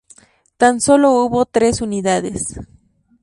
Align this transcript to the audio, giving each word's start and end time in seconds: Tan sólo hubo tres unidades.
Tan 0.57 0.81
sólo 0.81 1.11
hubo 1.11 1.45
tres 1.45 1.79
unidades. 1.79 2.57